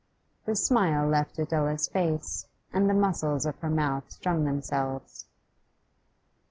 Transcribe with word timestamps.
The 0.45 0.55
smile 0.55 1.07
left 1.07 1.37
Adela's 1.37 1.87
face, 1.87 2.47
and 2.73 2.89
the 2.89 2.93
muscles 2.95 3.45
of 3.45 3.59
her 3.59 3.69
mouth 3.69 4.09
strung 4.11 4.45
themselves. 4.45 5.27